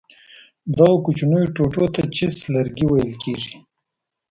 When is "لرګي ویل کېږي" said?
2.53-3.55